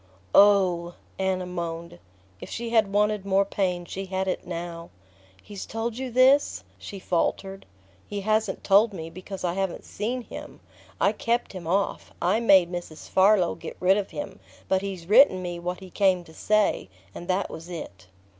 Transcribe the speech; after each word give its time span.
"Oh" 0.33 0.95
Anna 1.19 1.45
moaned. 1.45 1.99
If 2.39 2.49
she 2.49 2.71
had 2.71 2.91
wanted 2.91 3.23
more 3.23 3.45
pain 3.45 3.85
she 3.85 4.07
had 4.07 4.27
it 4.27 4.47
now. 4.47 4.89
"He's 5.43 5.63
told 5.67 5.99
you 5.99 6.09
this?" 6.09 6.63
she 6.79 6.97
faltered. 6.97 7.67
"He 8.07 8.21
hasn't 8.21 8.63
told 8.63 8.93
me, 8.93 9.11
because 9.11 9.43
I 9.43 9.53
haven't 9.53 9.85
seen 9.85 10.23
him. 10.23 10.59
I 10.99 11.11
kept 11.11 11.53
him 11.53 11.67
off 11.67 12.11
I 12.19 12.39
made 12.39 12.71
Mrs. 12.71 13.09
Farlow 13.09 13.53
get 13.53 13.77
rid 13.79 13.95
of 13.95 14.09
him. 14.09 14.39
But 14.67 14.81
he's 14.81 15.05
written 15.05 15.43
me 15.43 15.59
what 15.59 15.81
he 15.81 15.91
came 15.91 16.23
to 16.23 16.33
say; 16.33 16.89
and 17.13 17.27
that 17.27 17.51
was 17.51 17.69
it." 17.69 18.07